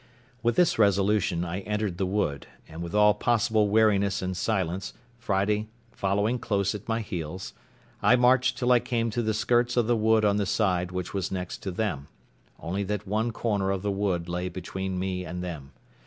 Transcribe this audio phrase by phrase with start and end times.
[0.41, 5.69] With this resolution I entered the wood, and, with all possible wariness and silence, Friday
[5.91, 7.53] following close at my heels,
[8.01, 11.13] I marched till I came to the skirts of the wood on the side which
[11.13, 12.07] was next to them,
[12.59, 15.71] only that one corner of the wood lay between me and them.